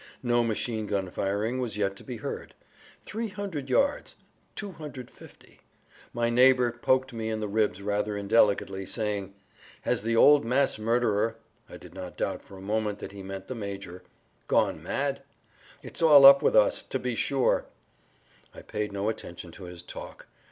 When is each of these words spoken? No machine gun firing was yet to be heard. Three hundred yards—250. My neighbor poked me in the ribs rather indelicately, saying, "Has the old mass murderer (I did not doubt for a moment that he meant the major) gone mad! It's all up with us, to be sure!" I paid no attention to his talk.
No 0.23 0.43
machine 0.43 0.87
gun 0.87 1.11
firing 1.11 1.59
was 1.59 1.77
yet 1.77 1.95
to 1.97 2.03
be 2.03 2.17
heard. 2.17 2.55
Three 3.05 3.27
hundred 3.27 3.69
yards—250. 3.69 5.59
My 6.11 6.27
neighbor 6.27 6.71
poked 6.71 7.13
me 7.13 7.29
in 7.29 7.39
the 7.39 7.47
ribs 7.47 7.83
rather 7.83 8.17
indelicately, 8.17 8.83
saying, 8.87 9.35
"Has 9.81 10.01
the 10.01 10.15
old 10.15 10.43
mass 10.43 10.79
murderer 10.79 11.35
(I 11.69 11.77
did 11.77 11.93
not 11.93 12.17
doubt 12.17 12.41
for 12.41 12.57
a 12.57 12.61
moment 12.61 12.97
that 12.97 13.11
he 13.11 13.21
meant 13.21 13.47
the 13.47 13.53
major) 13.53 14.01
gone 14.47 14.81
mad! 14.81 15.21
It's 15.83 16.01
all 16.01 16.25
up 16.25 16.41
with 16.41 16.55
us, 16.55 16.81
to 16.81 16.97
be 16.97 17.13
sure!" 17.13 17.65
I 18.55 18.63
paid 18.63 18.91
no 18.91 19.07
attention 19.07 19.51
to 19.51 19.65
his 19.65 19.83
talk. 19.83 20.25